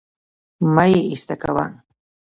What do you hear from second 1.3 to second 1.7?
کوه